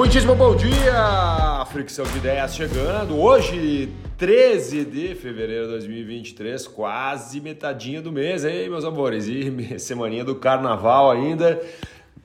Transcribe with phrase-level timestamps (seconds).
[0.00, 1.62] Muitíssimo bom dia!
[1.70, 3.20] Fricção de ideias chegando.
[3.20, 9.26] Hoje, 13 de fevereiro de 2023, quase metadinha do mês, hein, meus amores?
[9.28, 11.60] E semaninha do carnaval ainda.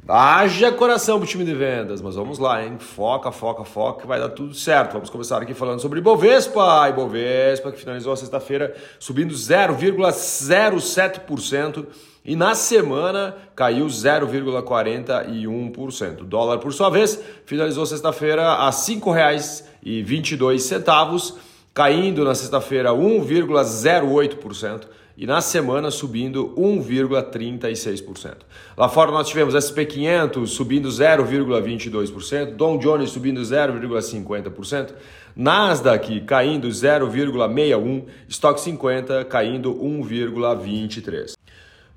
[0.08, 2.78] Haja coração pro time de vendas, mas vamos lá, hein?
[2.78, 4.94] Foca, foca, foca, que vai dar tudo certo.
[4.94, 6.88] Vamos começar aqui falando sobre Ibovespa.
[6.90, 11.88] Ibovespa, que finalizou a sexta-feira subindo 0,07%
[12.24, 16.22] e na semana caiu 0,41%.
[16.22, 21.34] O dólar, por sua vez, finalizou sexta-feira a R$ 5,22,
[21.74, 24.82] caindo na sexta-feira 1,08%
[25.18, 28.38] e na semana subindo 1,36%.
[28.78, 34.94] Lá fora nós tivemos SP500 subindo 0,22%, Dow Jones subindo 0,50%,
[35.36, 41.35] Nasdaq caindo 0,61%, Stock 50 caindo 1,23%.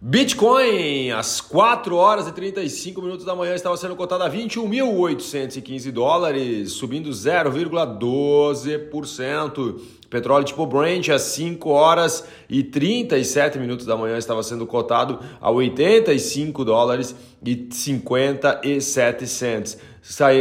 [0.01, 6.71] Bitcoin, às 4 horas e 35 minutos da manhã, estava sendo cotado a 21.815 dólares,
[6.71, 9.81] subindo 0,12%.
[10.09, 15.51] Petróleo tipo Brent, às 5 horas e 37 minutos da manhã, estava sendo cotado a
[15.51, 19.79] 85 dólares e 57 cents,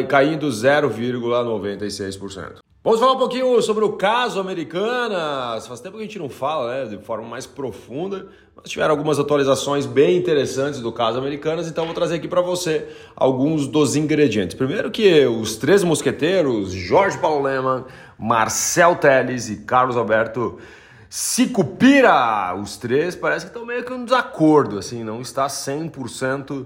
[0.07, 2.66] caindo 0,96%.
[2.87, 5.67] Vamos falar um pouquinho sobre o caso Americanas.
[5.67, 9.19] Faz tempo que a gente não fala né, de forma mais profunda, mas tiveram algumas
[9.19, 14.55] atualizações bem interessantes do caso Americanas, então vou trazer aqui para você alguns dos ingredientes.
[14.55, 17.83] Primeiro que os três mosqueteiros, Jorge Paulo Leman,
[18.17, 20.57] Marcel Teles e Carlos Alberto
[21.09, 26.65] Sicupira, os três parece que estão meio que um desacordo, assim, não está 100% uh,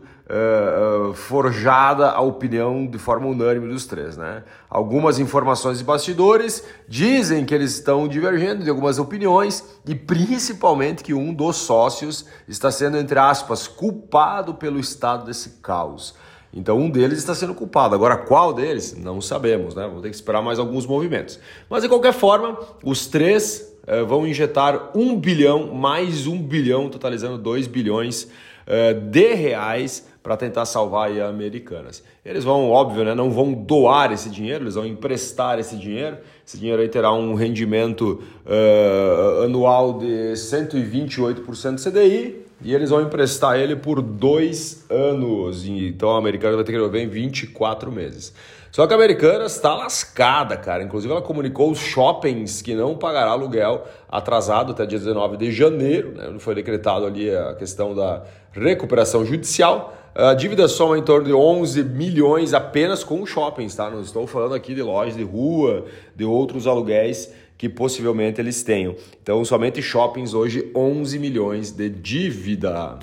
[1.10, 4.44] uh, forjada a opinião de forma unânime dos três, né?
[4.68, 11.14] Algumas informações de bastidores dizem que eles estão divergindo de algumas opiniões e principalmente que
[11.14, 16.16] um dos sócios está sendo, entre aspas, culpado pelo estado desse caos.
[16.54, 17.96] Então um deles está sendo culpado.
[17.96, 18.96] Agora qual deles?
[18.98, 19.84] Não sabemos, né?
[19.84, 21.40] Vamos ter que esperar mais alguns movimentos.
[21.70, 27.38] Mas de qualquer forma, os três uh, vão injetar um bilhão, mais um bilhão, totalizando
[27.38, 32.04] 2 bilhões uh, de reais para tentar salvar a Americanas.
[32.24, 36.18] Eles vão, óbvio, né, não vão doar esse dinheiro, eles vão emprestar esse dinheiro.
[36.46, 43.02] Esse dinheiro aí terá um rendimento uh, anual de 128% do CDI e eles vão
[43.02, 45.66] emprestar ele por dois anos.
[45.66, 48.34] Então a Americanas vai ter que devolver em 24 meses.
[48.72, 50.82] Só que a Americanas está lascada, cara.
[50.82, 56.14] Inclusive, ela comunicou os shoppings que não pagará aluguel atrasado até dia 19 de janeiro.
[56.16, 56.40] Né?
[56.40, 58.24] Foi decretado ali a questão da
[58.54, 59.94] recuperação judicial.
[60.14, 63.90] A dívida soma em torno de 11 milhões apenas com shoppings, tá?
[63.90, 68.94] Não estou falando aqui de lojas de rua, de outros aluguéis que possivelmente eles tenham.
[69.22, 73.00] Então, somente shoppings hoje 11 milhões de dívida.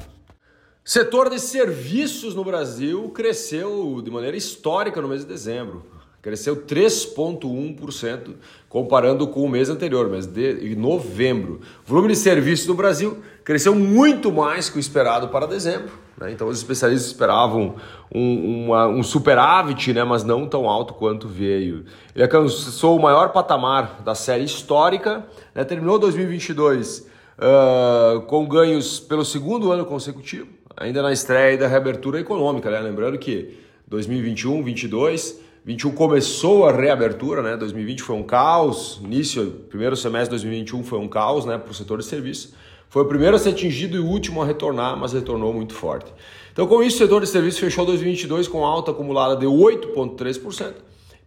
[0.85, 5.87] Setor de serviços no Brasil cresceu de maneira histórica no mês de dezembro.
[6.29, 8.35] Cresceu 3,1%
[8.69, 11.63] comparando com o mês anterior, mês de novembro.
[11.87, 15.91] O volume de serviços no Brasil cresceu muito mais que o esperado para dezembro.
[16.19, 16.31] Né?
[16.31, 17.77] Então, os especialistas esperavam
[18.15, 20.05] um, uma, um superávit, né?
[20.05, 21.87] mas não tão alto quanto veio.
[22.15, 25.25] Ele alcançou o maior patamar da série histórica,
[25.55, 25.65] né?
[25.65, 27.07] terminou 2022
[27.39, 32.79] uh, com ganhos pelo segundo ano consecutivo ainda na estreia da reabertura econômica, né?
[32.81, 37.55] Lembrando que 2021, 22, 21 começou a reabertura, né?
[37.55, 41.75] 2020 foi um caos, início, primeiro semestre de 2021 foi um caos, né, para o
[41.75, 42.55] setor de serviços.
[42.89, 46.11] Foi o primeiro a ser atingido e o último a retornar, mas retornou muito forte.
[46.51, 50.73] Então, com isso, o setor de serviços fechou 2022 com alta acumulada de 8,3%,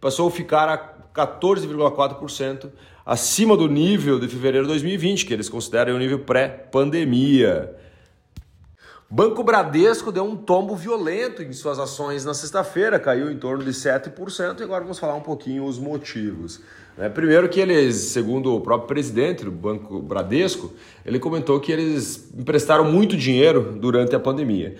[0.00, 0.76] passou a ficar a
[1.14, 2.68] 14,4%
[3.06, 7.76] acima do nível de fevereiro de 2020, que eles consideram o nível pré-pandemia.
[9.14, 13.70] Banco Bradesco deu um tombo violento em suas ações na sexta-feira, caiu em torno de
[13.70, 16.62] 7%, e agora vamos falar um pouquinho os motivos.
[16.96, 17.10] Né?
[17.10, 20.72] Primeiro que eles, segundo o próprio presidente do Banco Bradesco,
[21.04, 24.76] ele comentou que eles emprestaram muito dinheiro durante a pandemia.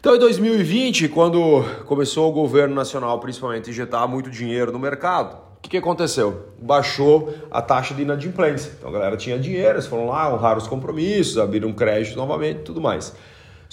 [0.00, 5.36] Então, em 2020, quando começou o governo nacional, principalmente, a injetar muito dinheiro no mercado,
[5.58, 6.54] o que, que aconteceu?
[6.58, 8.72] Baixou a taxa de inadimplência.
[8.78, 12.80] Então, a galera tinha dinheiro, eles foram lá, honraram os compromissos, abriram crédito novamente tudo
[12.80, 13.14] mais.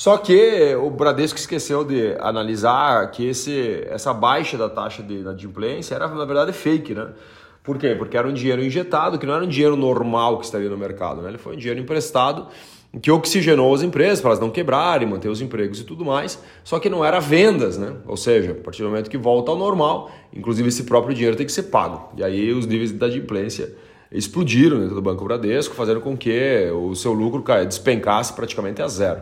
[0.01, 5.93] Só que o Bradesco esqueceu de analisar que esse, essa baixa da taxa de inadimplência
[5.93, 7.09] era, na verdade, fake, né?
[7.61, 7.93] Por quê?
[7.95, 11.21] Porque era um dinheiro injetado, que não era um dinheiro normal que estaria no mercado,
[11.21, 11.29] né?
[11.29, 12.47] Ele foi um dinheiro emprestado
[12.99, 16.79] que oxigenou as empresas para elas não quebrarem, manter os empregos e tudo mais, só
[16.79, 17.93] que não era vendas, né?
[18.07, 21.45] Ou seja, a partir do momento que volta ao normal, inclusive esse próprio dinheiro tem
[21.45, 22.11] que ser pago.
[22.17, 23.71] E aí os níveis de inadimplência
[24.11, 29.21] explodiram dentro do Banco Bradesco, fazendo com que o seu lucro despencasse praticamente a zero.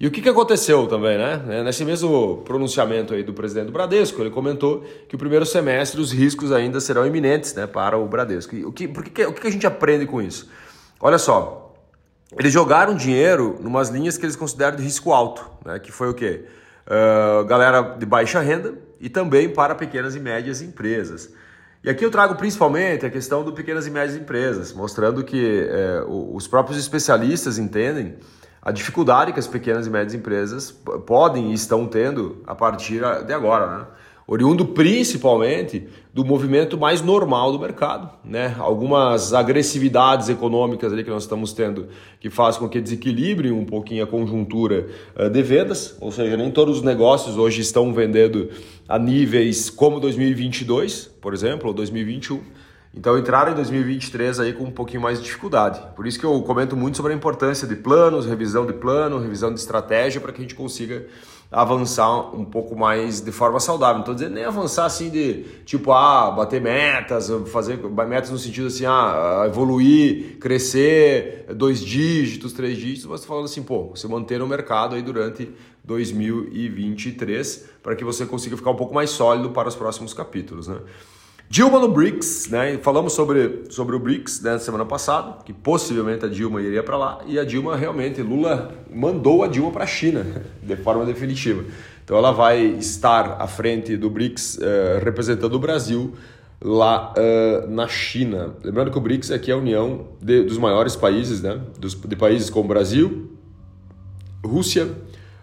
[0.00, 1.42] E o que, que aconteceu também, né?
[1.48, 6.00] É, nesse mesmo pronunciamento aí do presidente do Bradesco, ele comentou que o primeiro semestre
[6.00, 8.54] os riscos ainda serão iminentes né, para o Bradesco.
[8.54, 10.48] E o que, por que, o que a gente aprende com isso?
[11.00, 11.74] Olha só,
[12.38, 15.80] eles jogaram dinheiro em umas linhas que eles consideram de risco alto, né?
[15.80, 16.44] Que foi o quê?
[16.86, 21.32] Uh, galera de baixa renda e também para pequenas e médias empresas.
[21.82, 26.02] E aqui eu trago principalmente a questão do pequenas e médias empresas, mostrando que é,
[26.06, 28.16] os próprios especialistas entendem
[28.68, 30.70] a dificuldade que as pequenas e médias empresas
[31.06, 33.86] podem e estão tendo a partir de agora, né?
[34.26, 38.54] oriundo principalmente do movimento mais normal do mercado, né?
[38.58, 41.88] Algumas agressividades econômicas ali que nós estamos tendo
[42.20, 44.86] que faz com que desequilibre um pouquinho a conjuntura
[45.16, 48.50] eh, de vendas, ou seja, nem todos os negócios hoje estão vendendo
[48.86, 52.67] a níveis como 2022, por exemplo, ou 2021.
[52.94, 55.80] Então entraram em 2023 aí com um pouquinho mais de dificuldade.
[55.94, 59.52] Por isso que eu comento muito sobre a importância de planos, revisão de plano, revisão
[59.52, 61.06] de estratégia para que a gente consiga
[61.50, 63.94] avançar um pouco mais de forma saudável.
[63.94, 68.66] Não estou dizendo nem avançar assim de tipo, ah, bater metas, fazer metas no sentido
[68.66, 74.46] assim, ah, evoluir, crescer dois dígitos, três dígitos, mas falando assim, pô, você manter no
[74.46, 75.50] mercado aí durante
[75.84, 80.78] 2023 para que você consiga ficar um pouco mais sólido para os próximos capítulos, né?
[81.50, 82.76] Dilma no BRICS, né?
[82.82, 87.20] Falamos sobre, sobre o BRICS né, semana passada, que possivelmente a Dilma iria para lá,
[87.26, 90.26] e a Dilma realmente, Lula mandou a Dilma para a China,
[90.62, 91.64] de forma definitiva.
[92.04, 96.12] Então ela vai estar à frente do BRICS uh, representando o Brasil
[96.60, 98.54] lá uh, na China.
[98.62, 101.58] Lembrando que o BRICS aqui é a união de, dos maiores países, né?
[101.78, 103.30] Dos, de países como Brasil,
[104.44, 104.86] Rússia,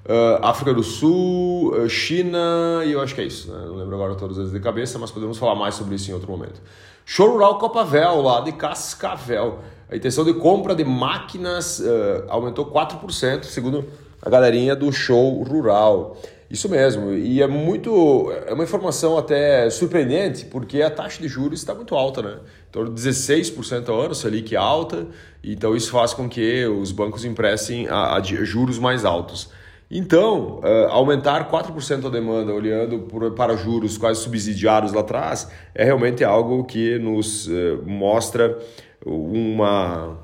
[0.06, 3.52] Uh, África do Sul, uh, China e eu acho que é isso.
[3.52, 3.66] Né?
[3.66, 6.30] Não lembro agora todas as de cabeça, mas podemos falar mais sobre isso em outro
[6.30, 6.62] momento.
[7.04, 9.60] Show Rural Copavel, lá de Cascavel.
[9.90, 13.86] A intenção de compra de máquinas uh, aumentou 4%, segundo
[14.22, 16.16] a galerinha do Show Rural.
[16.50, 18.32] Isso mesmo, e é muito.
[18.46, 22.38] É uma informação até surpreendente, porque a taxa de juros está muito alta, né?
[22.70, 25.08] Em torno de 16% ao ano, Selic é alta,
[25.44, 29.50] então isso faz com que os bancos emprestem a, a juros mais altos.
[29.90, 35.84] Então, uh, aumentar 4% a demanda olhando por, para juros quase subsidiados lá atrás é
[35.84, 38.58] realmente algo que nos uh, mostra
[39.06, 40.18] uma,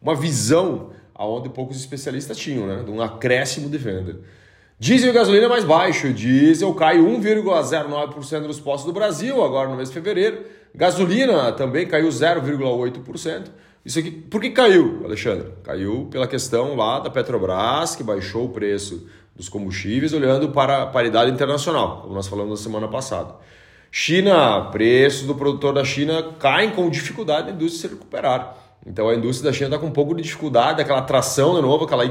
[0.00, 2.82] uma visão aonde poucos especialistas tinham, né?
[2.84, 4.20] de um acréscimo de venda.
[4.78, 6.12] Diesel e gasolina mais baixo.
[6.12, 10.44] Diesel cai 1,09% nos postos do Brasil agora no mês de fevereiro.
[10.72, 13.46] Gasolina também caiu 0,8%.
[13.88, 15.48] Isso aqui, por que caiu, Alexandre?
[15.64, 20.86] Caiu pela questão lá da Petrobras, que baixou o preço dos combustíveis, olhando para a
[20.86, 23.36] paridade internacional, como nós falamos na semana passada.
[23.90, 28.58] China, preços do produtor da China caem com dificuldade da indústria se recuperar.
[28.86, 31.86] Então a indústria da China está com um pouco de dificuldade, aquela tração de novo,
[31.86, 32.04] aquela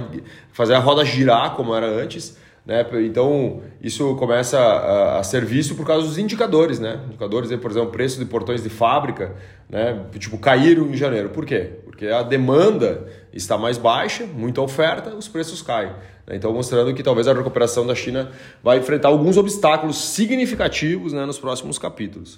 [0.51, 2.39] fazer a roda girar como era antes.
[2.68, 2.86] Né?
[3.06, 7.00] Então, isso começa a, ser visto por causa dos indicadores, né?
[7.08, 9.34] Indicadores, por exemplo, preço de portões de fábrica,
[9.69, 10.06] né?
[10.19, 11.30] Tipo, caíram em janeiro.
[11.30, 11.69] Por quê?
[11.86, 15.94] Porque a demanda está mais baixa, muita oferta, os preços caem.
[16.28, 16.36] Né?
[16.36, 18.31] Então, mostrando que talvez a recuperação da China
[18.62, 22.38] vai enfrentar alguns obstáculos significativos né, nos próximos capítulos.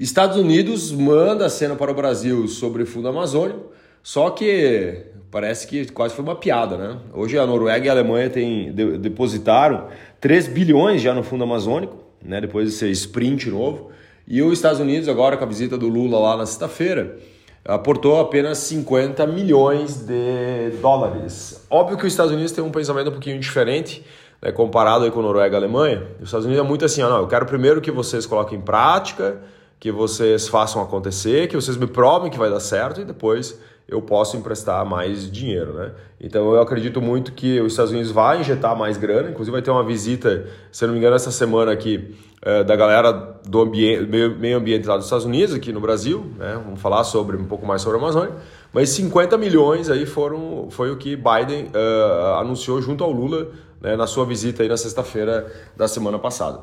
[0.00, 3.70] Estados Unidos manda a cena para o Brasil sobre fundo amazônico,
[4.02, 5.04] só que
[5.36, 6.96] parece que quase foi uma piada, né?
[7.12, 9.88] Hoje a Noruega e a Alemanha têm, de, depositaram
[10.18, 12.40] 3 bilhões já no Fundo Amazônico, né?
[12.40, 13.90] depois desse sprint novo.
[14.26, 17.18] E os Estados Unidos, agora com a visita do Lula lá na sexta-feira,
[17.66, 21.66] aportou apenas 50 milhões de dólares.
[21.68, 24.02] Óbvio que os Estados Unidos têm um pensamento um pouquinho diferente,
[24.40, 26.02] né, comparado aí com Noruega e Alemanha.
[26.18, 28.62] Os Estados Unidos é muito assim, ó, não, eu quero primeiro que vocês coloquem em
[28.62, 29.36] prática,
[29.78, 34.02] que vocês façam acontecer, que vocês me provem que vai dar certo e depois eu
[34.02, 35.92] posso emprestar mais dinheiro, né?
[36.20, 39.70] Então eu acredito muito que os Estados Unidos vai injetar mais grana, inclusive vai ter
[39.70, 43.12] uma visita, se eu não me engano, essa semana aqui é, da galera
[43.46, 46.60] do ambiente, meio, meio ambiente lá dos Estados Unidos, aqui no Brasil, né?
[46.64, 48.34] Vamos falar sobre um pouco mais sobre a Amazônia,
[48.72, 53.94] mas 50 milhões aí foram foi o que Biden uh, anunciou junto ao Lula né,
[53.94, 56.60] na sua visita aí na sexta-feira da semana passada.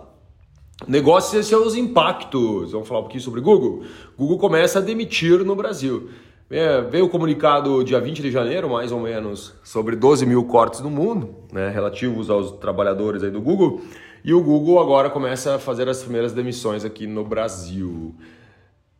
[0.87, 2.71] Negócios e seus impactos.
[2.73, 3.83] Vamos falar um pouquinho sobre Google.
[4.17, 6.09] Google começa a demitir no Brasil.
[6.55, 10.81] É, veio o comunicado dia 20 de janeiro, mais ou menos, sobre 12 mil cortes
[10.81, 13.81] no mundo, né, relativos aos trabalhadores aí do Google.
[14.23, 18.13] E o Google agora começa a fazer as primeiras demissões aqui no Brasil.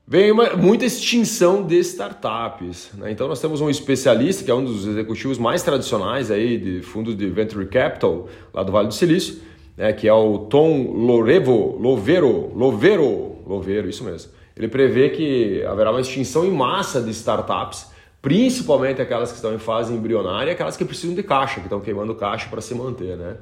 [0.08, 2.90] Vem uma, muita extinção de startups.
[2.96, 3.12] Né?
[3.12, 7.16] Então nós temos um especialista, que é um dos executivos mais tradicionais aí de fundos
[7.16, 9.44] de venture capital lá do Vale do Silício,
[9.78, 15.92] né, que é o Tom Lorevo, Lovero, Lovero, Lovero, isso mesmo ele prevê que haverá
[15.92, 17.92] uma extinção em massa de startups
[18.22, 22.16] principalmente aquelas que estão em fase embrionária aquelas que precisam de caixa, que estão queimando
[22.16, 23.36] caixa para se manter, né?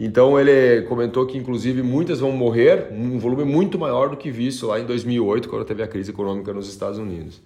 [0.00, 4.66] Então ele comentou que inclusive muitas vão morrer, um volume muito maior do que visto
[4.66, 7.40] lá em 2008, quando teve a crise econômica nos Estados Unidos.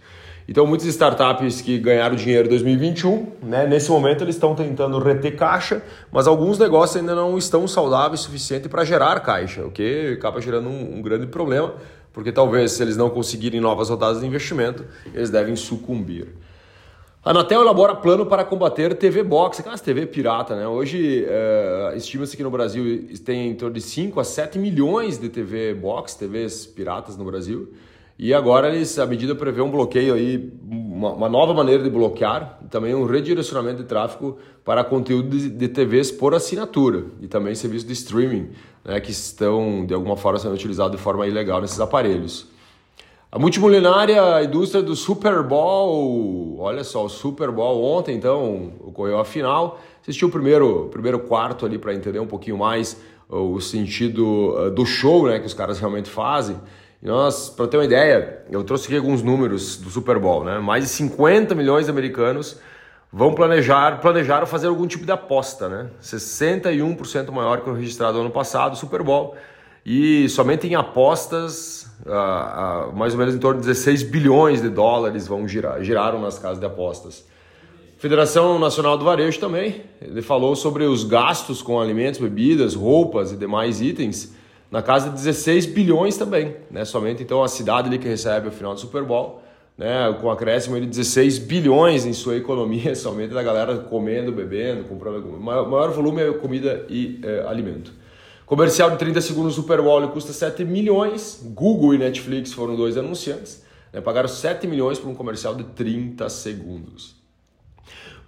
[0.47, 5.37] Então muitas startups que ganharam dinheiro em 2021, né, nesse momento eles estão tentando reter
[5.37, 10.15] caixa, mas alguns negócios ainda não estão saudáveis o suficiente para gerar caixa, o que
[10.19, 11.75] acaba gerando um, um grande problema,
[12.13, 16.29] porque talvez se eles não conseguirem novas rodadas de investimento, eles devem sucumbir.
[17.25, 20.67] A Anatel elabora plano para combater TV Box, aquelas TV pirata, né?
[20.67, 25.29] Hoje, é, estima-se que no Brasil tem em torno de 5 a 7 milhões de
[25.29, 27.73] TV Box, TVs piratas no Brasil.
[28.19, 30.53] E agora eles, a medida prevê um bloqueio aí,
[31.03, 35.51] uma, uma nova maneira de bloquear, e também um redirecionamento de tráfego para conteúdo de,
[35.51, 38.51] de TVs por assinatura e também serviços de streaming,
[38.85, 42.47] né, que estão de alguma forma sendo utilizados de forma ilegal nesses aparelhos.
[43.31, 49.25] A multimilionária indústria do Super Bowl, olha só, o Super Bowl ontem então ocorreu a
[49.25, 49.81] final.
[50.03, 54.85] Assistiu o primeiro, primeiro quarto ali para entender um pouquinho mais o sentido uh, do
[54.85, 56.57] show né, que os caras realmente fazem.
[57.03, 60.61] Nós, para ter uma ideia, eu trouxe aqui alguns números do Super Bowl, né?
[60.61, 62.61] Mais de 50 milhões de americanos
[63.13, 65.91] vão planejar, planejaram fazer algum tipo de aposta, né?
[66.01, 69.35] 61% maior que o registrado ano passado, Super Bowl.
[69.85, 74.69] E somente em apostas, uh, uh, mais ou menos em torno de 16 bilhões de
[74.69, 77.27] dólares vão girar, giraram nas casas de apostas.
[77.99, 83.37] Federação Nacional do Varejo também, ele falou sobre os gastos com alimentos, bebidas, roupas e
[83.37, 84.41] demais itens
[84.73, 86.83] na casa de 16 bilhões também, né?
[86.87, 89.43] Somente então a cidade ali que recebe o final do Super Bowl,
[89.77, 90.17] né?
[90.19, 95.29] Com acréscimo de 16 bilhões em sua economia, somente da galera comendo, bebendo, comprando.
[95.39, 97.93] Maior, maior volume é comida e é, alimento.
[98.47, 101.43] Comercial de 30 segundos Super Bowl custa 7 milhões.
[101.45, 103.63] Google e Netflix foram dois anunciantes.
[103.93, 104.01] Né?
[104.01, 107.22] Pagaram 7 milhões por um comercial de 30 segundos.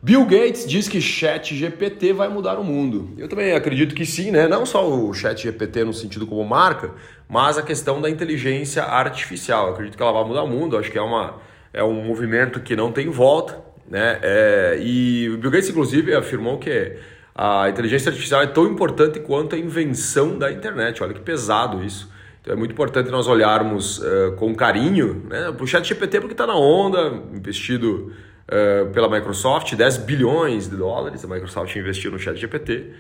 [0.05, 3.15] Bill Gates diz que Chat GPT vai mudar o mundo.
[3.17, 4.47] Eu também acredito que sim, né?
[4.47, 6.91] Não só o Chat GPT no sentido como marca,
[7.27, 9.69] mas a questão da inteligência artificial.
[9.69, 10.77] Eu acredito que ela vai mudar o mundo.
[10.77, 11.37] Acho que é, uma,
[11.73, 13.59] é um movimento que não tem volta,
[13.89, 14.19] né?
[14.21, 16.99] É, e o Bill Gates, inclusive, afirmou que
[17.35, 21.03] a inteligência artificial é tão importante quanto a invenção da internet.
[21.03, 22.13] Olha que pesado isso.
[22.43, 26.35] Então é muito importante nós olharmos uh, com carinho né, para o chat GPT, porque
[26.35, 28.13] está na onda, investido
[28.49, 32.93] uh, pela Microsoft, 10 bilhões de dólares a Microsoft investiu no chat GPT.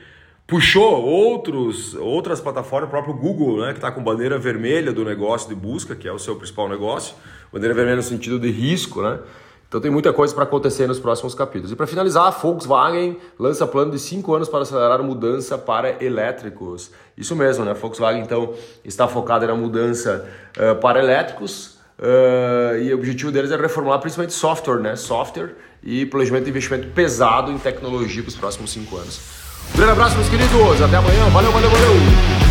[0.47, 5.49] Puxou outros, outras plataformas, o próprio Google, né, que está com bandeira vermelha do negócio
[5.49, 7.15] de busca, que é o seu principal negócio.
[7.51, 9.21] Bandeira vermelha no sentido de risco, né?
[9.67, 11.73] Então tem muita coisa para acontecer nos próximos capítulos.
[11.73, 16.05] E para finalizar, a Volkswagen lança plano de 5 anos para acelerar a mudança para
[16.05, 16.93] elétricos.
[17.17, 17.71] Isso mesmo, né?
[17.71, 23.51] A Volkswagen então está focada na mudança uh, para elétricos uh, e o objetivo deles
[23.51, 24.97] é reformular principalmente software, né?
[24.97, 29.21] Software e planejamento de investimento pesado em tecnologia para os próximos 5 anos.
[29.75, 30.81] Um grande abraço, meus queridos.
[30.81, 31.29] Até amanhã.
[31.31, 32.44] Valeu, valeu, valeu.